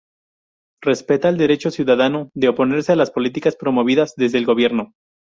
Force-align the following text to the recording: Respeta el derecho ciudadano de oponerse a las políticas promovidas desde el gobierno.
Respeta 0.81 1.29
el 1.29 1.37
derecho 1.37 1.69
ciudadano 1.69 2.31
de 2.33 2.49
oponerse 2.49 2.91
a 2.91 2.95
las 2.95 3.11
políticas 3.11 3.55
promovidas 3.55 4.15
desde 4.17 4.39
el 4.39 4.47
gobierno. 4.47 4.95